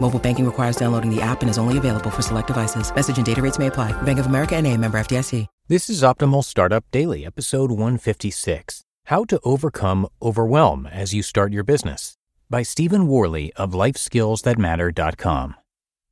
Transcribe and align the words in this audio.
Mobile 0.00 0.18
banking 0.18 0.46
requires 0.46 0.76
downloading 0.76 1.14
the 1.14 1.20
app 1.20 1.42
and 1.42 1.50
is 1.50 1.58
only 1.58 1.76
available 1.76 2.08
for 2.10 2.22
select 2.22 2.46
devices. 2.46 2.94
Message 2.94 3.18
and 3.18 3.26
data 3.26 3.42
rates 3.42 3.58
may 3.58 3.66
apply. 3.66 3.92
Bank 4.02 4.18
of 4.18 4.26
America 4.26 4.56
and 4.56 4.66
a 4.66 4.74
member 4.74 4.98
FDIC. 4.98 5.46
This 5.68 5.90
is 5.90 6.02
Optimal 6.02 6.42
Startup 6.44 6.82
Daily, 6.90 7.26
episode 7.26 7.70
156 7.70 8.84
How 9.04 9.24
to 9.24 9.38
Overcome 9.44 10.08
Overwhelm 10.22 10.86
as 10.86 11.12
You 11.12 11.22
Start 11.22 11.52
Your 11.52 11.62
Business 11.62 12.16
by 12.48 12.62
Stephen 12.62 13.06
Worley 13.06 13.52
of 13.54 13.72
LifeSkillsThatMatter.com. 13.72 15.54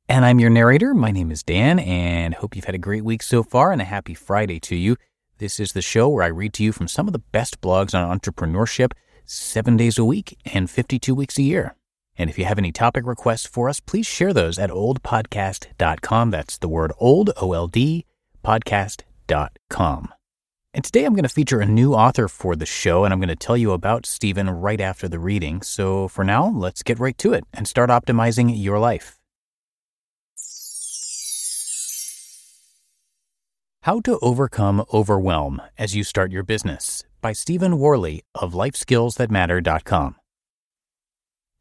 And 0.07 0.25
I'm 0.25 0.39
your 0.39 0.51
narrator. 0.51 0.93
My 0.93 1.09
name 1.09 1.31
is 1.31 1.41
Dan, 1.41 1.79
and 1.79 2.35
hope 2.35 2.55
you've 2.55 2.65
had 2.65 2.75
a 2.75 2.77
great 2.77 3.03
week 3.03 3.23
so 3.23 3.41
far 3.41 3.71
and 3.71 3.81
a 3.81 3.85
happy 3.85 4.13
Friday 4.13 4.59
to 4.59 4.75
you. 4.75 4.95
This 5.39 5.59
is 5.59 5.71
the 5.71 5.81
show 5.81 6.07
where 6.07 6.23
I 6.23 6.27
read 6.27 6.53
to 6.53 6.63
you 6.63 6.71
from 6.71 6.87
some 6.87 7.07
of 7.07 7.13
the 7.13 7.19
best 7.19 7.59
blogs 7.61 7.95
on 7.95 8.19
entrepreneurship 8.19 8.91
seven 9.25 9.75
days 9.75 9.97
a 9.97 10.05
week 10.05 10.37
and 10.45 10.69
52 10.69 11.15
weeks 11.15 11.39
a 11.39 11.41
year. 11.41 11.75
And 12.17 12.29
if 12.29 12.39
you 12.39 12.45
have 12.45 12.57
any 12.57 12.71
topic 12.71 13.05
requests 13.05 13.45
for 13.45 13.69
us, 13.69 13.79
please 13.79 14.07
share 14.07 14.33
those 14.33 14.57
at 14.57 14.69
oldpodcast.com. 14.69 16.31
That's 16.31 16.57
the 16.57 16.67
word 16.67 16.91
old, 16.97 17.31
O 17.37 17.53
L 17.53 17.67
D, 17.67 18.05
podcast.com. 18.43 20.13
And 20.73 20.83
today 20.83 21.05
I'm 21.05 21.13
going 21.13 21.23
to 21.23 21.29
feature 21.29 21.59
a 21.59 21.65
new 21.65 21.93
author 21.93 22.27
for 22.27 22.55
the 22.55 22.65
show, 22.65 23.03
and 23.03 23.11
I'm 23.11 23.19
going 23.19 23.29
to 23.29 23.35
tell 23.35 23.57
you 23.57 23.71
about 23.71 24.05
Stephen 24.05 24.49
right 24.49 24.79
after 24.79 25.07
the 25.07 25.17
reading. 25.17 25.61
So 25.61 26.07
for 26.07 26.23
now, 26.23 26.49
let's 26.49 26.83
get 26.83 26.99
right 26.99 27.17
to 27.19 27.33
it 27.33 27.45
and 27.53 27.67
start 27.67 27.89
optimizing 27.89 28.51
your 28.55 28.77
life. 28.77 29.17
How 33.81 34.01
to 34.01 34.19
Overcome 34.21 34.83
Overwhelm 34.93 35.61
as 35.77 35.95
You 35.95 36.03
Start 36.03 36.31
Your 36.31 36.43
Business 36.43 37.05
by 37.21 37.31
Stephen 37.31 37.79
Worley 37.79 38.21
of 38.35 38.51
LifeSkillsThatMatter.com. 38.53 40.16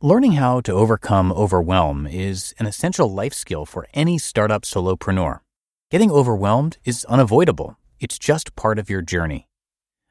Learning 0.02 0.32
how 0.32 0.60
to 0.60 0.72
overcome 0.72 1.32
overwhelm 1.32 2.06
is 2.06 2.52
an 2.58 2.66
essential 2.66 3.10
life 3.10 3.32
skill 3.32 3.64
for 3.64 3.86
any 3.94 4.18
startup 4.18 4.60
solopreneur. 4.60 5.40
Getting 5.90 6.10
overwhelmed 6.10 6.76
is 6.84 7.06
unavoidable, 7.06 7.78
it's 7.98 8.18
just 8.18 8.54
part 8.56 8.78
of 8.78 8.90
your 8.90 9.00
journey. 9.00 9.48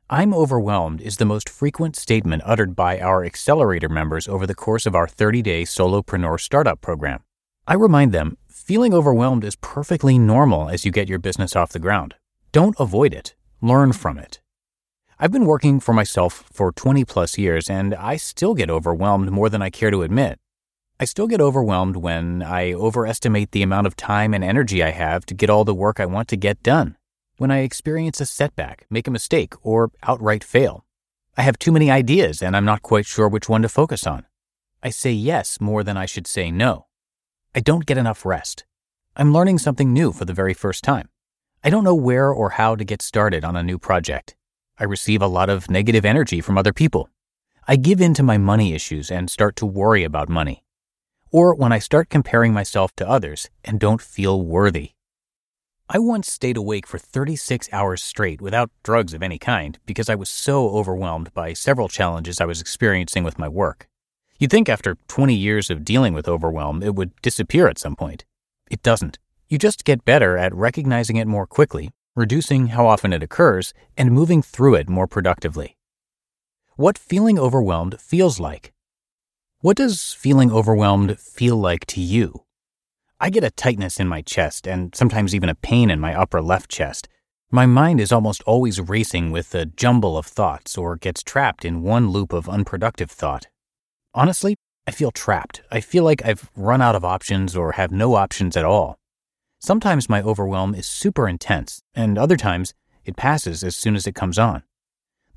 I'm 0.09 0.33
overwhelmed 0.33 1.01
is 1.01 1.17
the 1.17 1.25
most 1.25 1.47
frequent 1.47 1.95
statement 1.95 2.41
uttered 2.47 2.75
by 2.75 2.99
our 2.99 3.23
accelerator 3.23 3.87
members 3.87 4.27
over 4.27 4.47
the 4.47 4.55
course 4.55 4.87
of 4.87 4.95
our 4.95 5.07
30 5.07 5.43
day 5.43 5.61
solopreneur 5.61 6.39
startup 6.39 6.81
program. 6.81 7.21
I 7.67 7.75
remind 7.75 8.11
them 8.11 8.39
feeling 8.47 8.91
overwhelmed 8.91 9.43
is 9.43 9.55
perfectly 9.55 10.17
normal 10.17 10.67
as 10.67 10.83
you 10.83 10.91
get 10.91 11.09
your 11.09 11.19
business 11.19 11.55
off 11.55 11.73
the 11.73 11.77
ground. 11.77 12.15
Don't 12.51 12.75
avoid 12.79 13.13
it, 13.13 13.35
learn 13.61 13.93
from 13.93 14.17
it. 14.17 14.39
I've 15.17 15.31
been 15.31 15.45
working 15.45 15.79
for 15.79 15.93
myself 15.93 16.43
for 16.51 16.73
20 16.73 17.05
plus 17.05 17.37
years, 17.37 17.69
and 17.69 17.95
I 17.95 18.17
still 18.17 18.53
get 18.53 18.69
overwhelmed 18.69 19.31
more 19.31 19.49
than 19.49 19.61
I 19.61 19.69
care 19.69 19.89
to 19.89 20.01
admit. 20.01 20.37
I 20.99 21.05
still 21.05 21.27
get 21.27 21.39
overwhelmed 21.39 21.95
when 21.95 22.43
I 22.43 22.73
overestimate 22.73 23.51
the 23.51 23.63
amount 23.63 23.87
of 23.87 23.95
time 23.95 24.33
and 24.33 24.43
energy 24.43 24.83
I 24.83 24.91
have 24.91 25.25
to 25.27 25.33
get 25.33 25.49
all 25.49 25.63
the 25.63 25.73
work 25.73 26.01
I 26.01 26.05
want 26.05 26.27
to 26.29 26.35
get 26.35 26.61
done. 26.63 26.97
When 27.37 27.49
I 27.49 27.59
experience 27.59 28.19
a 28.19 28.25
setback, 28.25 28.85
make 28.89 29.07
a 29.07 29.11
mistake, 29.11 29.53
or 29.61 29.91
outright 30.03 30.43
fail. 30.43 30.85
I 31.37 31.43
have 31.43 31.59
too 31.59 31.71
many 31.71 31.89
ideas 31.89 32.41
and 32.41 32.55
I'm 32.55 32.63
not 32.63 32.81
quite 32.81 33.05
sure 33.05 33.27
which 33.27 33.49
one 33.49 33.61
to 33.61 33.69
focus 33.69 34.07
on. 34.07 34.25
I 34.81 34.89
say 34.89 35.11
yes 35.11 35.59
more 35.59 35.83
than 35.83 35.97
I 35.97 36.05
should 36.05 36.27
say 36.27 36.49
no. 36.49 36.87
I 37.53 37.59
don't 37.59 37.85
get 37.85 37.97
enough 37.97 38.25
rest. 38.25 38.63
I'm 39.17 39.33
learning 39.33 39.57
something 39.57 39.91
new 39.91 40.13
for 40.13 40.23
the 40.23 40.33
very 40.33 40.53
first 40.53 40.83
time. 40.83 41.09
I 41.61 41.69
don't 41.69 41.83
know 41.83 41.95
where 41.95 42.31
or 42.31 42.51
how 42.51 42.75
to 42.75 42.85
get 42.85 43.01
started 43.01 43.43
on 43.43 43.57
a 43.57 43.63
new 43.63 43.77
project. 43.77 44.35
I 44.77 44.83
receive 44.83 45.21
a 45.21 45.27
lot 45.27 45.49
of 45.49 45.69
negative 45.69 46.03
energy 46.03 46.41
from 46.41 46.57
other 46.57 46.73
people. 46.73 47.09
I 47.65 47.77
give 47.77 48.01
in 48.01 48.13
to 48.15 48.23
my 48.23 48.37
money 48.37 48.73
issues 48.73 49.09
and 49.09 49.29
start 49.29 49.55
to 49.57 49.65
worry 49.65 50.03
about 50.03 50.27
money. 50.27 50.65
Or 51.31 51.55
when 51.55 51.71
I 51.71 51.79
start 51.79 52.09
comparing 52.09 52.51
myself 52.51 52.93
to 52.97 53.09
others 53.09 53.49
and 53.63 53.79
don't 53.79 54.01
feel 54.01 54.41
worthy. 54.41 54.91
I 55.87 55.99
once 55.99 56.29
stayed 56.29 56.57
awake 56.57 56.87
for 56.87 56.97
36 56.97 57.69
hours 57.71 58.03
straight 58.03 58.41
without 58.41 58.69
drugs 58.83 59.13
of 59.13 59.23
any 59.23 59.37
kind 59.37 59.79
because 59.85 60.09
I 60.09 60.15
was 60.15 60.29
so 60.29 60.69
overwhelmed 60.69 61.33
by 61.33 61.53
several 61.53 61.87
challenges 61.87 62.41
I 62.41 62.45
was 62.45 62.59
experiencing 62.59 63.23
with 63.23 63.39
my 63.39 63.47
work. 63.47 63.87
You'd 64.39 64.51
think 64.51 64.67
after 64.67 64.97
20 65.07 65.33
years 65.33 65.69
of 65.69 65.85
dealing 65.85 66.13
with 66.13 66.27
overwhelm, 66.27 66.83
it 66.83 66.95
would 66.95 67.11
disappear 67.21 67.69
at 67.69 67.79
some 67.79 67.95
point. 67.95 68.25
It 68.69 68.83
doesn't. 68.83 69.19
You 69.47 69.57
just 69.57 69.85
get 69.85 70.03
better 70.03 70.37
at 70.37 70.53
recognizing 70.53 71.15
it 71.15 71.27
more 71.27 71.47
quickly 71.47 71.91
reducing 72.15 72.67
how 72.67 72.87
often 72.87 73.11
it 73.11 73.21
occurs, 73.21 73.73
and 73.97 74.11
moving 74.11 74.41
through 74.41 74.75
it 74.75 74.89
more 74.89 75.07
productively. 75.07 75.77
What 76.77 76.97
feeling 76.97 77.37
overwhelmed 77.37 77.99
feels 77.99 78.39
like. 78.39 78.73
What 79.59 79.77
does 79.77 80.13
feeling 80.13 80.51
overwhelmed 80.51 81.19
feel 81.19 81.57
like 81.57 81.85
to 81.87 82.01
you? 82.01 82.43
I 83.19 83.29
get 83.29 83.43
a 83.43 83.49
tightness 83.49 83.99
in 83.99 84.07
my 84.07 84.21
chest 84.21 84.67
and 84.67 84.93
sometimes 84.93 85.33
even 85.33 85.49
a 85.49 85.55
pain 85.55 85.89
in 85.89 85.99
my 85.99 86.13
upper 86.13 86.41
left 86.41 86.69
chest. 86.69 87.07
My 87.51 87.65
mind 87.65 88.01
is 88.01 88.11
almost 88.11 88.43
always 88.43 88.81
racing 88.81 89.31
with 89.31 89.55
a 89.55 89.65
jumble 89.65 90.17
of 90.17 90.25
thoughts 90.25 90.77
or 90.77 90.97
gets 90.97 91.23
trapped 91.23 91.63
in 91.63 91.81
one 91.81 92.09
loop 92.09 92.33
of 92.33 92.49
unproductive 92.49 93.09
thought. 93.09 93.47
Honestly, 94.13 94.55
I 94.87 94.91
feel 94.91 95.11
trapped. 95.11 95.61
I 95.71 95.79
feel 95.79 96.03
like 96.03 96.23
I've 96.25 96.51
run 96.55 96.81
out 96.81 96.95
of 96.95 97.05
options 97.05 97.55
or 97.55 97.73
have 97.73 97.91
no 97.91 98.15
options 98.15 98.55
at 98.55 98.65
all. 98.65 98.97
Sometimes 99.65 100.07
my 100.07 100.21
overwhelm 100.21 100.75
is 100.75 100.85
super 100.85 101.27
intense, 101.27 101.81
and 101.95 102.19
other 102.19 102.37
times 102.37 102.75
it 103.03 103.15
passes 103.15 103.63
as 103.63 103.75
soon 103.75 103.95
as 103.95 104.05
it 104.05 104.13
comes 104.13 104.37
on. 104.37 104.61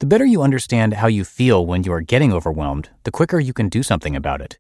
The 0.01 0.07
better 0.07 0.27
you 0.27 0.43
understand 0.43 0.93
how 0.93 1.07
you 1.07 1.25
feel 1.25 1.65
when 1.65 1.83
you 1.83 1.95
are 1.95 2.03
getting 2.03 2.31
overwhelmed, 2.31 2.91
the 3.05 3.11
quicker 3.11 3.41
you 3.41 3.55
can 3.55 3.71
do 3.71 3.83
something 3.83 4.15
about 4.15 4.43
it. 4.43 4.59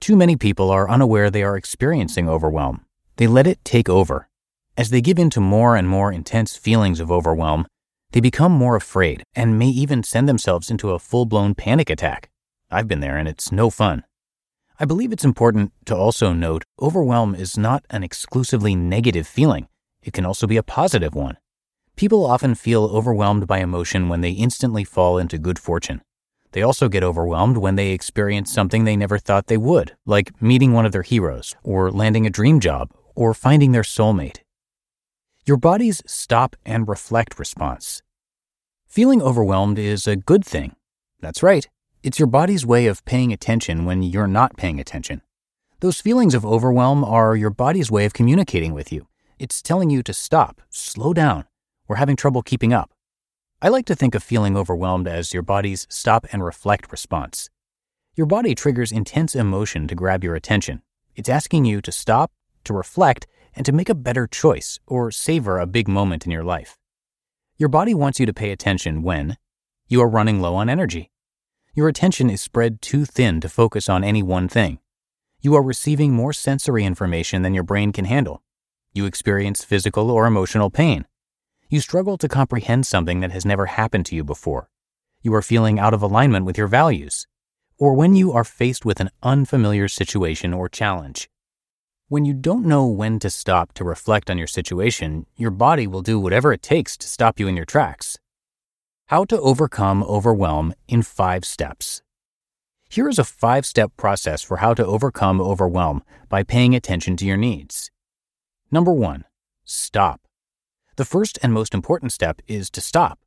Too 0.00 0.16
many 0.16 0.36
people 0.36 0.70
are 0.70 0.90
unaware 0.90 1.30
they 1.30 1.42
are 1.42 1.56
experiencing 1.56 2.28
overwhelm. 2.28 2.84
They 3.16 3.26
let 3.26 3.46
it 3.46 3.64
take 3.64 3.88
over. 3.88 4.28
As 4.76 4.90
they 4.90 5.00
give 5.00 5.18
in 5.18 5.30
to 5.30 5.40
more 5.40 5.76
and 5.76 5.88
more 5.88 6.12
intense 6.12 6.54
feelings 6.54 7.00
of 7.00 7.10
overwhelm, 7.10 7.66
they 8.12 8.20
become 8.20 8.52
more 8.52 8.76
afraid 8.76 9.22
and 9.34 9.58
may 9.58 9.68
even 9.68 10.02
send 10.02 10.28
themselves 10.28 10.70
into 10.70 10.90
a 10.90 10.98
full 10.98 11.24
blown 11.24 11.54
panic 11.54 11.88
attack. 11.88 12.28
I've 12.70 12.86
been 12.86 13.00
there 13.00 13.16
and 13.16 13.26
it's 13.26 13.50
no 13.50 13.70
fun. 13.70 14.04
I 14.78 14.84
believe 14.84 15.10
it's 15.10 15.24
important 15.24 15.72
to 15.86 15.96
also 15.96 16.34
note 16.34 16.64
overwhelm 16.80 17.34
is 17.34 17.56
not 17.56 17.86
an 17.88 18.02
exclusively 18.02 18.74
negative 18.76 19.26
feeling. 19.26 19.68
It 20.02 20.12
can 20.12 20.26
also 20.26 20.46
be 20.46 20.58
a 20.58 20.62
positive 20.62 21.14
one. 21.14 21.38
People 21.96 22.26
often 22.26 22.54
feel 22.54 22.84
overwhelmed 22.84 23.46
by 23.46 23.60
emotion 23.60 24.10
when 24.10 24.20
they 24.20 24.32
instantly 24.32 24.84
fall 24.84 25.16
into 25.16 25.38
good 25.38 25.58
fortune. 25.58 26.02
They 26.52 26.60
also 26.60 26.90
get 26.90 27.02
overwhelmed 27.02 27.56
when 27.56 27.76
they 27.76 27.92
experience 27.92 28.52
something 28.52 28.84
they 28.84 28.96
never 28.96 29.18
thought 29.18 29.46
they 29.46 29.56
would, 29.56 29.96
like 30.04 30.40
meeting 30.42 30.74
one 30.74 30.84
of 30.84 30.92
their 30.92 31.02
heroes, 31.02 31.54
or 31.62 31.90
landing 31.90 32.26
a 32.26 32.30
dream 32.30 32.60
job, 32.60 32.90
or 33.14 33.32
finding 33.32 33.72
their 33.72 33.82
soulmate. 33.82 34.40
Your 35.46 35.56
body's 35.56 36.02
stop 36.06 36.54
and 36.66 36.86
reflect 36.86 37.38
response. 37.38 38.02
Feeling 38.86 39.22
overwhelmed 39.22 39.78
is 39.78 40.06
a 40.06 40.16
good 40.16 40.44
thing. 40.44 40.76
That's 41.20 41.42
right. 41.42 41.66
It's 42.06 42.20
your 42.20 42.28
body's 42.28 42.64
way 42.64 42.86
of 42.86 43.04
paying 43.04 43.32
attention 43.32 43.84
when 43.84 44.00
you're 44.00 44.28
not 44.28 44.56
paying 44.56 44.78
attention. 44.78 45.22
Those 45.80 46.00
feelings 46.00 46.34
of 46.34 46.46
overwhelm 46.46 47.02
are 47.02 47.34
your 47.34 47.50
body's 47.50 47.90
way 47.90 48.04
of 48.04 48.12
communicating 48.12 48.74
with 48.74 48.92
you. 48.92 49.08
It's 49.40 49.60
telling 49.60 49.90
you 49.90 50.04
to 50.04 50.12
stop, 50.12 50.62
slow 50.70 51.12
down, 51.12 51.46
We're 51.88 51.96
having 51.96 52.14
trouble 52.14 52.42
keeping 52.42 52.72
up. 52.72 52.92
I 53.60 53.70
like 53.70 53.86
to 53.86 53.96
think 53.96 54.14
of 54.14 54.22
feeling 54.22 54.56
overwhelmed 54.56 55.08
as 55.08 55.34
your 55.34 55.42
body's 55.42 55.84
stop 55.90 56.28
and 56.30 56.44
reflect 56.44 56.92
response. 56.92 57.50
Your 58.14 58.26
body 58.26 58.54
triggers 58.54 58.92
intense 58.92 59.34
emotion 59.34 59.88
to 59.88 59.96
grab 59.96 60.22
your 60.22 60.36
attention. 60.36 60.82
It's 61.16 61.28
asking 61.28 61.64
you 61.64 61.80
to 61.80 61.90
stop, 61.90 62.30
to 62.66 62.72
reflect, 62.72 63.26
and 63.52 63.66
to 63.66 63.72
make 63.72 63.88
a 63.88 63.96
better 63.96 64.28
choice 64.28 64.78
or 64.86 65.10
savor 65.10 65.58
a 65.58 65.66
big 65.66 65.88
moment 65.88 66.24
in 66.24 66.30
your 66.30 66.44
life. 66.44 66.78
Your 67.56 67.68
body 67.68 67.94
wants 67.94 68.20
you 68.20 68.26
to 68.26 68.32
pay 68.32 68.52
attention 68.52 69.02
when 69.02 69.38
you 69.88 70.00
are 70.00 70.08
running 70.08 70.40
low 70.40 70.54
on 70.54 70.68
energy 70.68 71.10
Your 71.76 71.88
attention 71.88 72.30
is 72.30 72.40
spread 72.40 72.80
too 72.80 73.04
thin 73.04 73.38
to 73.42 73.50
focus 73.50 73.86
on 73.86 74.02
any 74.02 74.22
one 74.22 74.48
thing. 74.48 74.78
You 75.42 75.54
are 75.56 75.62
receiving 75.62 76.14
more 76.14 76.32
sensory 76.32 76.86
information 76.86 77.42
than 77.42 77.52
your 77.52 77.64
brain 77.64 77.92
can 77.92 78.06
handle. 78.06 78.42
You 78.94 79.04
experience 79.04 79.62
physical 79.62 80.10
or 80.10 80.24
emotional 80.24 80.70
pain. 80.70 81.04
You 81.68 81.80
struggle 81.80 82.16
to 82.16 82.28
comprehend 82.28 82.86
something 82.86 83.20
that 83.20 83.32
has 83.32 83.44
never 83.44 83.66
happened 83.66 84.06
to 84.06 84.16
you 84.16 84.24
before. 84.24 84.70
You 85.20 85.34
are 85.34 85.42
feeling 85.42 85.78
out 85.78 85.92
of 85.92 86.00
alignment 86.00 86.46
with 86.46 86.56
your 86.56 86.66
values. 86.66 87.26
Or 87.76 87.92
when 87.92 88.16
you 88.16 88.32
are 88.32 88.42
faced 88.42 88.86
with 88.86 88.98
an 88.98 89.10
unfamiliar 89.22 89.86
situation 89.86 90.54
or 90.54 90.70
challenge. 90.70 91.28
When 92.08 92.24
you 92.24 92.32
don't 92.32 92.64
know 92.64 92.86
when 92.86 93.18
to 93.18 93.28
stop 93.28 93.74
to 93.74 93.84
reflect 93.84 94.30
on 94.30 94.38
your 94.38 94.46
situation, 94.46 95.26
your 95.36 95.50
body 95.50 95.86
will 95.86 96.00
do 96.00 96.18
whatever 96.18 96.54
it 96.54 96.62
takes 96.62 96.96
to 96.96 97.06
stop 97.06 97.38
you 97.38 97.48
in 97.48 97.56
your 97.56 97.66
tracks. 97.66 98.16
How 99.08 99.24
to 99.26 99.40
overcome 99.40 100.02
overwhelm 100.02 100.74
in 100.88 101.02
five 101.02 101.44
steps. 101.44 102.02
Here 102.88 103.08
is 103.08 103.20
a 103.20 103.24
five 103.24 103.64
step 103.64 103.92
process 103.96 104.42
for 104.42 104.56
how 104.56 104.74
to 104.74 104.84
overcome 104.84 105.40
overwhelm 105.40 106.02
by 106.28 106.42
paying 106.42 106.74
attention 106.74 107.16
to 107.18 107.24
your 107.24 107.36
needs. 107.36 107.92
Number 108.68 108.90
one, 108.90 109.24
stop. 109.64 110.22
The 110.96 111.04
first 111.04 111.38
and 111.40 111.52
most 111.52 111.72
important 111.72 112.10
step 112.10 112.42
is 112.48 112.68
to 112.70 112.80
stop. 112.80 113.20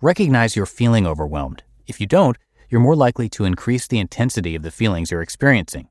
Recognize 0.00 0.56
you're 0.56 0.64
feeling 0.64 1.06
overwhelmed. 1.06 1.64
If 1.86 2.00
you 2.00 2.06
don't, 2.06 2.38
you're 2.70 2.80
more 2.80 2.96
likely 2.96 3.28
to 3.28 3.44
increase 3.44 3.86
the 3.86 3.98
intensity 3.98 4.54
of 4.54 4.62
the 4.62 4.70
feelings 4.70 5.10
you're 5.10 5.20
experiencing. 5.20 5.90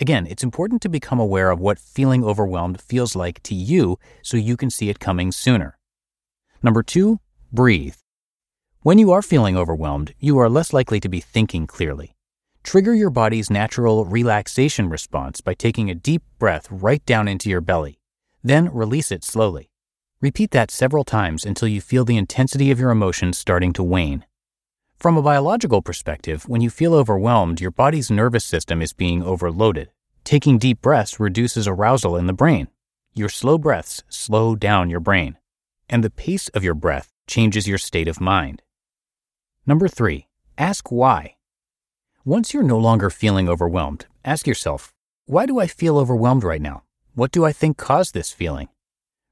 Again, 0.00 0.26
it's 0.26 0.42
important 0.42 0.80
to 0.80 0.88
become 0.88 1.20
aware 1.20 1.50
of 1.50 1.60
what 1.60 1.78
feeling 1.78 2.24
overwhelmed 2.24 2.80
feels 2.80 3.14
like 3.14 3.42
to 3.42 3.54
you 3.54 3.98
so 4.22 4.38
you 4.38 4.56
can 4.56 4.70
see 4.70 4.88
it 4.88 5.00
coming 5.00 5.32
sooner. 5.32 5.76
Number 6.62 6.82
two, 6.82 7.20
breathe. 7.52 7.96
When 8.86 8.98
you 8.98 9.10
are 9.10 9.20
feeling 9.20 9.56
overwhelmed, 9.56 10.14
you 10.20 10.38
are 10.38 10.48
less 10.48 10.72
likely 10.72 11.00
to 11.00 11.08
be 11.08 11.18
thinking 11.18 11.66
clearly. 11.66 12.14
Trigger 12.62 12.94
your 12.94 13.10
body's 13.10 13.50
natural 13.50 14.04
relaxation 14.04 14.88
response 14.88 15.40
by 15.40 15.54
taking 15.54 15.90
a 15.90 15.94
deep 15.96 16.22
breath 16.38 16.68
right 16.70 17.04
down 17.04 17.26
into 17.26 17.50
your 17.50 17.60
belly. 17.60 17.98
Then 18.44 18.72
release 18.72 19.10
it 19.10 19.24
slowly. 19.24 19.70
Repeat 20.20 20.52
that 20.52 20.70
several 20.70 21.02
times 21.02 21.44
until 21.44 21.66
you 21.66 21.80
feel 21.80 22.04
the 22.04 22.16
intensity 22.16 22.70
of 22.70 22.78
your 22.78 22.90
emotions 22.90 23.36
starting 23.36 23.72
to 23.72 23.82
wane. 23.82 24.24
From 24.96 25.16
a 25.16 25.22
biological 25.30 25.82
perspective, 25.82 26.48
when 26.48 26.60
you 26.60 26.70
feel 26.70 26.94
overwhelmed, 26.94 27.60
your 27.60 27.72
body's 27.72 28.08
nervous 28.08 28.44
system 28.44 28.80
is 28.80 28.92
being 28.92 29.20
overloaded. 29.20 29.90
Taking 30.22 30.58
deep 30.58 30.80
breaths 30.80 31.18
reduces 31.18 31.66
arousal 31.66 32.14
in 32.14 32.26
the 32.28 32.32
brain. 32.32 32.68
Your 33.14 33.30
slow 33.30 33.58
breaths 33.58 34.04
slow 34.08 34.54
down 34.54 34.90
your 34.90 35.00
brain, 35.00 35.38
and 35.88 36.04
the 36.04 36.08
pace 36.24 36.46
of 36.50 36.62
your 36.62 36.74
breath 36.74 37.12
changes 37.26 37.66
your 37.66 37.78
state 37.78 38.06
of 38.06 38.20
mind. 38.20 38.62
Number 39.68 39.88
three, 39.88 40.28
ask 40.56 40.92
why. 40.92 41.34
Once 42.24 42.54
you're 42.54 42.62
no 42.62 42.78
longer 42.78 43.10
feeling 43.10 43.48
overwhelmed, 43.48 44.06
ask 44.24 44.46
yourself, 44.46 44.92
why 45.26 45.44
do 45.44 45.58
I 45.58 45.66
feel 45.66 45.98
overwhelmed 45.98 46.44
right 46.44 46.62
now? 46.62 46.84
What 47.14 47.32
do 47.32 47.44
I 47.44 47.50
think 47.50 47.76
caused 47.76 48.14
this 48.14 48.30
feeling? 48.30 48.68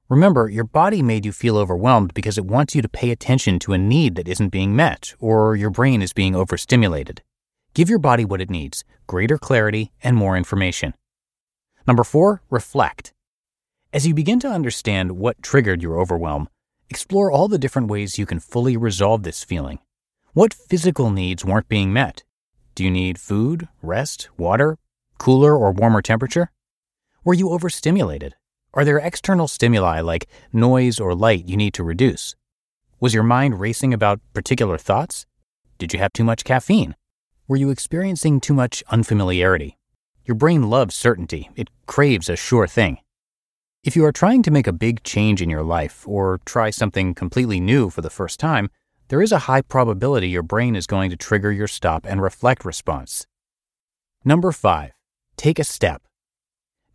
Remember, 0.09 0.49
your 0.49 0.65
body 0.65 1.03
made 1.03 1.25
you 1.25 1.31
feel 1.31 1.57
overwhelmed 1.57 2.15
because 2.15 2.37
it 2.37 2.47
wants 2.47 2.75
you 2.75 2.83
to 2.83 2.89
pay 2.89 3.13
attention 3.13 3.61
to 3.61 3.75
a 3.75 3.79
need 3.79 4.17
that 4.17 4.27
isn't 4.27 4.49
being 4.49 4.75
met, 4.75 5.15
or 5.21 5.55
your 5.55 5.71
brain 5.71 6.03
is 6.03 6.13
being 6.13 6.35
overstimulated. 6.35 7.23
Give 7.73 7.89
your 7.89 8.01
body 8.01 8.25
what 8.25 8.41
it 8.41 8.51
needs 8.51 8.83
greater 9.07 9.39
clarity 9.39 9.93
and 10.03 10.17
more 10.17 10.37
information. 10.37 10.95
Number 11.87 12.03
four, 12.03 12.43
reflect. 12.51 13.13
As 13.93 14.05
you 14.05 14.15
begin 14.15 14.41
to 14.41 14.49
understand 14.49 15.13
what 15.13 15.43
triggered 15.43 15.81
your 15.81 16.01
overwhelm, 16.01 16.49
explore 16.91 17.31
all 17.31 17.47
the 17.47 17.59
different 17.59 17.87
ways 17.89 18.19
you 18.19 18.27
can 18.27 18.41
fully 18.41 18.77
resolve 18.77 19.23
this 19.23 19.45
feeling. 19.45 19.79
What 20.35 20.53
physical 20.53 21.11
needs 21.11 21.45
weren't 21.45 21.69
being 21.69 21.93
met? 21.93 22.25
Do 22.75 22.83
you 22.83 22.91
need 22.91 23.21
food, 23.21 23.69
rest, 23.83 24.31
water, 24.37 24.79
cooler 25.17 25.57
or 25.57 25.71
warmer 25.71 26.03
temperature? 26.03 26.51
Were 27.23 27.35
you 27.35 27.51
overstimulated? 27.51 28.35
Are 28.73 28.85
there 28.85 28.99
external 28.99 29.47
stimuli 29.47 30.01
like 30.01 30.27
noise 30.53 30.99
or 30.99 31.15
light 31.15 31.47
you 31.47 31.57
need 31.57 31.73
to 31.75 31.85
reduce? 31.85 32.35
Was 32.99 33.15
your 33.15 33.23
mind 33.23 33.61
racing 33.61 33.95
about 33.95 34.19
particular 34.33 34.77
thoughts? 34.77 35.25
Did 35.79 35.93
you 35.93 36.01
have 36.01 36.13
too 36.13 36.25
much 36.25 36.43
caffeine? 36.43 36.97
Were 37.47 37.57
you 37.57 37.71
experiencing 37.71 38.41
too 38.41 38.55
much 38.55 38.83
unfamiliarity? 38.89 39.79
Your 40.25 40.35
brain 40.35 40.69
loves 40.69 40.97
certainty, 40.97 41.49
it 41.55 41.71
craves 41.87 42.29
a 42.29 42.35
sure 42.35 42.67
thing. 42.67 42.99
If 43.85 43.95
you 43.95 44.05
are 44.05 44.11
trying 44.11 44.43
to 44.43 44.51
make 44.51 44.67
a 44.67 44.73
big 44.73 45.05
change 45.05 45.41
in 45.41 45.49
your 45.49 45.63
life 45.63 46.03
or 46.09 46.41
try 46.45 46.71
something 46.71 47.15
completely 47.15 47.61
new 47.61 47.89
for 47.89 48.01
the 48.01 48.11
first 48.11 48.41
time, 48.41 48.69
there 49.09 49.23
is 49.23 49.33
a 49.33 49.41
high 49.41 49.63
probability 49.63 50.29
your 50.29 50.43
brain 50.43 50.75
is 50.75 50.87
going 50.87 51.11
to 51.11 51.17
trigger 51.17 51.53
your 51.53 51.69
stop 51.69 52.07
and 52.07 52.23
reflect 52.23 52.65
response. 52.65 53.27
Number 54.25 54.53
five, 54.53 54.93
take 55.37 55.59
a 55.59 55.65
step. 55.65 56.03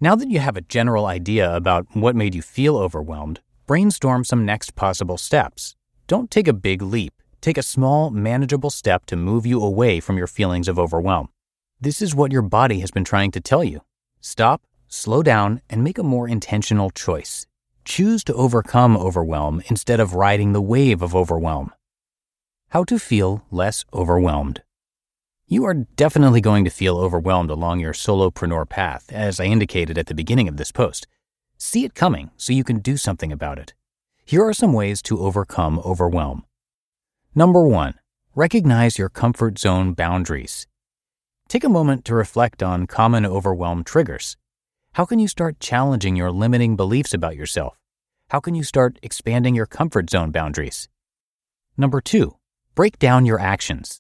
Now 0.02 0.16
that 0.16 0.30
you 0.30 0.40
have 0.40 0.58
a 0.58 0.62
general 0.62 1.06
idea 1.06 1.54
about 1.54 1.86
what 1.94 2.16
made 2.16 2.34
you 2.34 2.42
feel 2.42 2.78
overwhelmed, 2.78 3.42
brainstorm 3.68 4.24
some 4.24 4.46
next 4.46 4.76
possible 4.76 5.18
steps. 5.18 5.76
Don't 6.08 6.32
take 6.32 6.48
a 6.48 6.54
big 6.54 6.82
leap. 6.82 7.14
Take 7.42 7.58
a 7.58 7.64
small, 7.64 8.10
manageable 8.10 8.70
step 8.70 9.06
to 9.06 9.16
move 9.16 9.46
you 9.46 9.62
away 9.62 10.00
from 10.00 10.18
your 10.18 10.28
feelings 10.28 10.68
of 10.68 10.80
overwhelm. 10.80 11.30
This 11.80 12.02
is 12.02 12.16
what 12.16 12.32
your 12.32 12.42
body 12.42 12.80
has 12.80 12.92
been 12.92 13.04
trying 13.06 13.32
to 13.32 13.40
tell 13.40 13.64
you. 13.64 13.82
Stop, 14.20 14.64
slow 14.88 15.22
down, 15.22 15.62
and 15.70 15.84
make 15.84 15.98
a 15.98 16.04
more 16.04 16.28
intentional 16.28 16.90
choice. 16.90 17.46
Choose 17.86 18.24
to 18.26 18.34
overcome 18.34 18.98
overwhelm 18.98 19.62
instead 19.68 20.00
of 20.00 20.16
riding 20.16 20.52
the 20.52 20.62
wave 20.62 21.02
of 21.02 21.16
overwhelm. 21.16 21.72
How 22.72 22.84
to 22.84 23.00
feel 23.00 23.44
less 23.50 23.84
overwhelmed. 23.92 24.62
You 25.48 25.66
are 25.66 25.74
definitely 25.74 26.40
going 26.40 26.66
to 26.66 26.70
feel 26.70 27.00
overwhelmed 27.00 27.50
along 27.50 27.80
your 27.80 27.94
solopreneur 27.94 28.70
path, 28.70 29.12
as 29.12 29.40
I 29.40 29.46
indicated 29.46 29.98
at 29.98 30.06
the 30.06 30.14
beginning 30.14 30.48
of 30.48 30.58
this 30.58 30.72
post. 30.72 31.08
See 31.58 31.84
it 31.84 31.96
coming 31.96 32.30
so 32.38 32.54
you 32.54 32.64
can 32.64 32.78
do 32.78 32.96
something 32.96 33.32
about 33.32 33.58
it. 33.58 33.74
Here 34.24 34.46
are 34.46 34.54
some 34.54 34.72
ways 34.72 35.02
to 35.04 35.20
overcome 35.20 35.80
overwhelm. 35.80 36.46
Number 37.34 37.68
one, 37.68 37.96
recognize 38.36 39.00
your 39.00 39.10
comfort 39.10 39.58
zone 39.58 39.94
boundaries. 39.94 40.68
Take 41.48 41.64
a 41.64 41.70
moment 41.70 42.06
to 42.06 42.14
reflect 42.14 42.62
on 42.62 42.86
common 42.86 43.26
overwhelm 43.26 43.84
triggers. 43.84 44.38
How 44.94 45.06
can 45.06 45.18
you 45.18 45.28
start 45.28 45.60
challenging 45.60 46.16
your 46.16 46.32
limiting 46.32 46.76
beliefs 46.76 47.16
about 47.16 47.36
yourself? 47.36 47.80
How 48.28 48.40
can 48.40 48.54
you 48.54 48.64
start 48.64 49.00
expanding 49.02 49.56
your 49.56 49.66
comfort 49.66 50.12
zone 50.12 50.30
boundaries? 50.30 50.88
Number 51.76 52.00
two, 52.00 52.36
break 52.80 52.98
down 52.98 53.26
your 53.26 53.42
actions. 53.42 54.00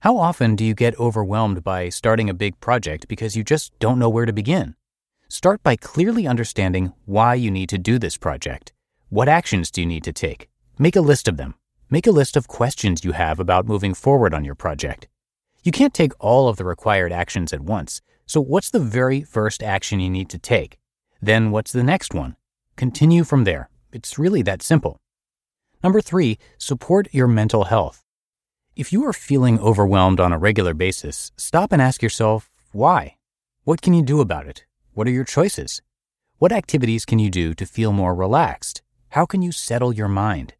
How 0.00 0.16
often 0.16 0.56
do 0.56 0.64
you 0.64 0.74
get 0.74 0.98
overwhelmed 0.98 1.62
by 1.62 1.90
starting 1.90 2.28
a 2.28 2.34
big 2.34 2.58
project 2.58 3.06
because 3.06 3.36
you 3.36 3.44
just 3.44 3.70
don't 3.78 4.00
know 4.00 4.08
where 4.08 4.26
to 4.26 4.32
begin? 4.32 4.74
Start 5.28 5.62
by 5.62 5.76
clearly 5.76 6.26
understanding 6.26 6.92
why 7.04 7.36
you 7.36 7.52
need 7.52 7.68
to 7.68 7.78
do 7.78 8.00
this 8.00 8.16
project. 8.16 8.72
What 9.10 9.28
actions 9.28 9.70
do 9.70 9.80
you 9.80 9.86
need 9.86 10.02
to 10.02 10.12
take? 10.12 10.48
Make 10.76 10.96
a 10.96 11.00
list 11.00 11.28
of 11.28 11.36
them. 11.36 11.54
Make 11.88 12.08
a 12.08 12.10
list 12.10 12.36
of 12.36 12.48
questions 12.48 13.04
you 13.04 13.12
have 13.12 13.38
about 13.38 13.68
moving 13.68 13.94
forward 13.94 14.34
on 14.34 14.44
your 14.44 14.56
project. 14.56 15.06
You 15.62 15.70
can't 15.70 15.94
take 15.94 16.14
all 16.18 16.48
of 16.48 16.56
the 16.56 16.64
required 16.64 17.12
actions 17.12 17.52
at 17.52 17.60
once, 17.60 18.02
so 18.26 18.40
what's 18.40 18.70
the 18.70 18.80
very 18.80 19.22
first 19.22 19.62
action 19.62 20.00
you 20.00 20.10
need 20.10 20.30
to 20.30 20.38
take? 20.40 20.78
Then 21.22 21.52
what's 21.52 21.70
the 21.70 21.84
next 21.84 22.12
one? 22.12 22.34
Continue 22.74 23.22
from 23.22 23.44
there. 23.44 23.68
It's 23.92 24.18
really 24.18 24.42
that 24.42 24.64
simple. 24.64 24.98
Number 25.84 26.00
three, 26.00 26.38
support 26.56 27.08
your 27.12 27.28
mental 27.28 27.64
health. 27.64 28.02
If 28.74 28.90
you 28.90 29.04
are 29.04 29.12
feeling 29.12 29.60
overwhelmed 29.60 30.18
on 30.18 30.32
a 30.32 30.38
regular 30.38 30.72
basis, 30.72 31.30
stop 31.36 31.72
and 31.72 31.82
ask 31.82 32.02
yourself, 32.02 32.50
why? 32.72 33.16
What 33.64 33.82
can 33.82 33.92
you 33.92 34.02
do 34.02 34.22
about 34.22 34.46
it? 34.46 34.64
What 34.94 35.06
are 35.06 35.10
your 35.10 35.24
choices? 35.26 35.82
What 36.38 36.52
activities 36.52 37.04
can 37.04 37.18
you 37.18 37.28
do 37.28 37.52
to 37.52 37.66
feel 37.66 37.92
more 37.92 38.14
relaxed? 38.14 38.80
How 39.10 39.26
can 39.26 39.42
you 39.42 39.52
settle 39.52 39.92
your 39.92 40.08
mind? 40.08 40.54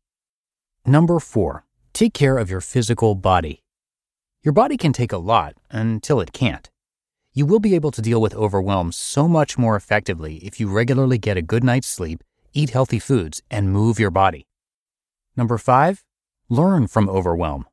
Number 0.84 1.18
four, 1.18 1.64
take 1.94 2.12
care 2.12 2.36
of 2.36 2.50
your 2.50 2.60
physical 2.60 3.14
body. 3.14 3.62
Your 4.42 4.52
body 4.52 4.76
can 4.76 4.92
take 4.92 5.12
a 5.12 5.16
lot 5.32 5.54
until 5.70 6.20
it 6.20 6.34
can't. 6.34 6.70
You 7.32 7.46
will 7.46 7.60
be 7.60 7.74
able 7.74 7.92
to 7.92 8.02
deal 8.02 8.20
with 8.20 8.34
overwhelm 8.34 8.92
so 8.92 9.26
much 9.26 9.56
more 9.56 9.74
effectively 9.74 10.36
if 10.44 10.60
you 10.60 10.68
regularly 10.68 11.16
get 11.16 11.38
a 11.38 11.42
good 11.42 11.64
night's 11.64 11.88
sleep, 11.88 12.22
eat 12.52 12.70
healthy 12.70 12.98
foods, 12.98 13.40
and 13.50 13.72
move 13.72 13.98
your 13.98 14.10
body. 14.10 14.46
Number 15.36 15.58
five, 15.58 16.04
learn 16.48 16.86
from 16.86 17.08
overwhelm. 17.08 17.66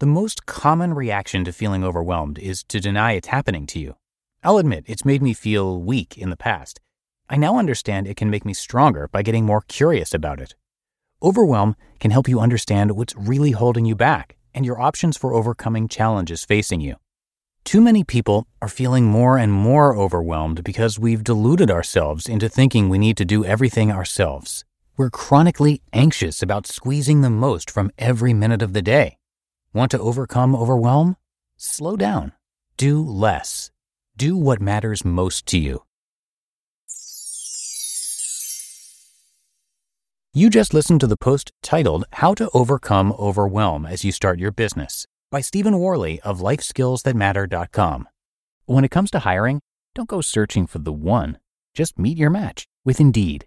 The 0.00 0.06
most 0.06 0.44
common 0.44 0.92
reaction 0.92 1.44
to 1.44 1.52
feeling 1.52 1.82
overwhelmed 1.82 2.38
is 2.38 2.62
to 2.64 2.80
deny 2.80 3.12
it's 3.12 3.28
happening 3.28 3.66
to 3.68 3.78
you. 3.78 3.96
I'll 4.42 4.58
admit 4.58 4.84
it's 4.86 5.04
made 5.04 5.22
me 5.22 5.32
feel 5.32 5.80
weak 5.80 6.18
in 6.18 6.28
the 6.28 6.36
past. 6.36 6.80
I 7.30 7.36
now 7.36 7.58
understand 7.58 8.06
it 8.06 8.18
can 8.18 8.28
make 8.28 8.44
me 8.44 8.52
stronger 8.52 9.08
by 9.08 9.22
getting 9.22 9.46
more 9.46 9.62
curious 9.62 10.12
about 10.12 10.40
it. 10.40 10.54
Overwhelm 11.22 11.74
can 12.00 12.10
help 12.10 12.28
you 12.28 12.38
understand 12.38 12.90
what's 12.90 13.16
really 13.16 13.52
holding 13.52 13.86
you 13.86 13.94
back 13.94 14.36
and 14.52 14.66
your 14.66 14.78
options 14.78 15.16
for 15.16 15.32
overcoming 15.32 15.88
challenges 15.88 16.44
facing 16.44 16.82
you. 16.82 16.96
Too 17.64 17.80
many 17.80 18.04
people 18.04 18.46
are 18.60 18.68
feeling 18.68 19.06
more 19.06 19.38
and 19.38 19.50
more 19.50 19.96
overwhelmed 19.96 20.62
because 20.62 20.98
we've 20.98 21.24
deluded 21.24 21.70
ourselves 21.70 22.28
into 22.28 22.50
thinking 22.50 22.90
we 22.90 22.98
need 22.98 23.16
to 23.16 23.24
do 23.24 23.42
everything 23.42 23.90
ourselves. 23.90 24.66
We're 24.96 25.10
chronically 25.10 25.82
anxious 25.92 26.40
about 26.40 26.68
squeezing 26.68 27.22
the 27.22 27.30
most 27.30 27.68
from 27.68 27.90
every 27.98 28.32
minute 28.32 28.62
of 28.62 28.74
the 28.74 28.82
day. 28.82 29.18
Want 29.72 29.90
to 29.90 29.98
overcome 29.98 30.54
overwhelm? 30.54 31.16
Slow 31.56 31.96
down. 31.96 32.30
Do 32.76 33.02
less. 33.02 33.72
Do 34.16 34.36
what 34.36 34.60
matters 34.60 35.04
most 35.04 35.46
to 35.46 35.58
you. 35.58 35.82
You 40.32 40.48
just 40.48 40.72
listened 40.72 41.00
to 41.00 41.08
the 41.08 41.16
post 41.16 41.50
titled 41.60 42.04
How 42.12 42.32
to 42.34 42.48
Overcome 42.54 43.14
Overwhelm 43.18 43.86
as 43.86 44.04
You 44.04 44.12
Start 44.12 44.38
Your 44.38 44.52
Business 44.52 45.08
by 45.28 45.40
Stephen 45.40 45.80
Worley 45.80 46.20
of 46.20 46.38
LifeSkillsThatMatter.com. 46.38 48.08
When 48.66 48.84
it 48.84 48.92
comes 48.92 49.10
to 49.10 49.18
hiring, 49.20 49.60
don't 49.96 50.08
go 50.08 50.20
searching 50.20 50.68
for 50.68 50.78
the 50.78 50.92
one. 50.92 51.38
Just 51.74 51.98
meet 51.98 52.16
your 52.16 52.30
match 52.30 52.68
with 52.84 53.00
Indeed. 53.00 53.46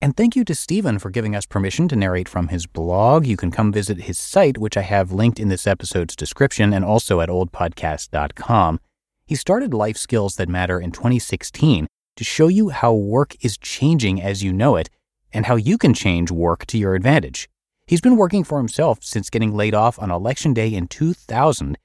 And 0.00 0.16
thank 0.16 0.36
you 0.36 0.44
to 0.44 0.54
Stephen 0.54 1.00
for 1.00 1.10
giving 1.10 1.34
us 1.34 1.44
permission 1.44 1.88
to 1.88 1.96
narrate 1.96 2.28
from 2.28 2.48
his 2.48 2.66
blog. 2.66 3.26
You 3.26 3.36
can 3.36 3.50
come 3.50 3.72
visit 3.72 4.02
his 4.02 4.16
site, 4.16 4.56
which 4.56 4.76
I 4.76 4.82
have 4.82 5.10
linked 5.10 5.40
in 5.40 5.48
this 5.48 5.66
episode's 5.66 6.14
description 6.14 6.72
and 6.72 6.84
also 6.84 7.20
at 7.20 7.28
oldpodcast.com. 7.28 8.78
He 9.26 9.34
started 9.34 9.74
Life 9.74 9.96
Skills 9.96 10.36
That 10.36 10.48
Matter 10.48 10.78
in 10.78 10.92
2016 10.92 11.88
to 12.14 12.24
show 12.24 12.46
you 12.46 12.68
how 12.68 12.94
work 12.94 13.34
is 13.40 13.58
changing 13.58 14.22
as 14.22 14.44
you 14.44 14.52
know 14.52 14.76
it 14.76 14.88
and 15.32 15.46
how 15.46 15.56
you 15.56 15.76
can 15.76 15.94
change 15.94 16.30
work 16.30 16.64
to 16.66 16.78
your 16.78 16.94
advantage. 16.94 17.48
He's 17.84 18.00
been 18.00 18.16
working 18.16 18.44
for 18.44 18.58
himself 18.58 19.02
since 19.02 19.30
getting 19.30 19.52
laid 19.52 19.74
off 19.74 19.98
on 19.98 20.12
election 20.12 20.54
day 20.54 20.72
in 20.72 20.86
2000, 20.86 21.76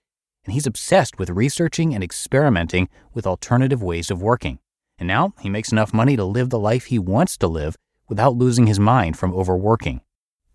and 0.45 0.53
he's 0.53 0.67
obsessed 0.67 1.17
with 1.17 1.31
researching 1.31 1.95
and 1.95 2.03
experimenting 2.03 2.89
with 3.13 3.25
alternative 3.25 3.81
ways 3.81 4.11
of 4.11 4.21
working. 4.21 4.59
And 4.99 5.07
now 5.07 5.33
he 5.39 5.49
makes 5.49 5.71
enough 5.71 5.93
money 5.93 6.15
to 6.15 6.23
live 6.23 6.51
the 6.51 6.59
life 6.59 6.85
he 6.85 6.99
wants 6.99 7.37
to 7.37 7.47
live 7.47 7.75
without 8.07 8.35
losing 8.35 8.67
his 8.67 8.79
mind 8.79 9.17
from 9.17 9.33
overworking. 9.33 10.01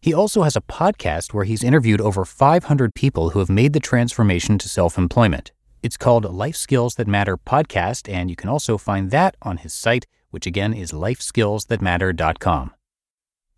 He 0.00 0.14
also 0.14 0.42
has 0.42 0.56
a 0.56 0.60
podcast 0.60 1.34
where 1.34 1.44
he's 1.44 1.64
interviewed 1.64 2.00
over 2.00 2.24
500 2.24 2.94
people 2.94 3.30
who 3.30 3.40
have 3.40 3.50
made 3.50 3.72
the 3.72 3.80
transformation 3.80 4.58
to 4.58 4.68
self 4.68 4.96
employment. 4.96 5.52
It's 5.82 5.96
called 5.96 6.24
Life 6.24 6.56
Skills 6.56 6.94
That 6.96 7.06
Matter 7.08 7.36
Podcast, 7.36 8.12
and 8.12 8.30
you 8.30 8.36
can 8.36 8.48
also 8.48 8.78
find 8.78 9.10
that 9.10 9.36
on 9.42 9.58
his 9.58 9.72
site, 9.72 10.06
which 10.30 10.46
again 10.46 10.72
is 10.72 10.92
lifeskillsthatmatter.com. 10.92 12.72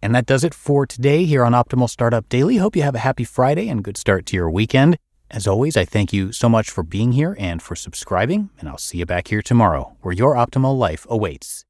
And 0.02 0.14
that 0.14 0.26
does 0.26 0.44
it 0.44 0.54
for 0.54 0.86
today 0.86 1.24
here 1.24 1.44
on 1.44 1.52
Optimal 1.52 1.90
Startup 1.90 2.26
Daily. 2.28 2.56
Hope 2.56 2.76
you 2.76 2.82
have 2.82 2.94
a 2.94 3.00
happy 3.00 3.24
Friday 3.24 3.68
and 3.68 3.84
good 3.84 3.96
start 3.96 4.26
to 4.26 4.36
your 4.36 4.50
weekend. 4.50 4.96
As 5.30 5.46
always, 5.46 5.76
I 5.76 5.84
thank 5.84 6.12
you 6.12 6.32
so 6.32 6.48
much 6.48 6.70
for 6.70 6.82
being 6.82 7.12
here 7.12 7.36
and 7.38 7.62
for 7.62 7.76
subscribing, 7.76 8.50
and 8.58 8.68
I'll 8.68 8.78
see 8.78 8.98
you 8.98 9.06
back 9.06 9.28
here 9.28 9.42
tomorrow 9.42 9.96
where 10.00 10.14
your 10.14 10.34
optimal 10.34 10.76
life 10.76 11.06
awaits. 11.08 11.64